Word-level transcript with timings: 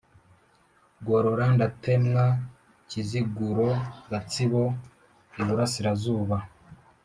Gorora 1.05 1.45
Ndatemwa 1.55 2.25
KiziguroGatsibo 2.89 4.63
Iburasirazuba 5.41 6.37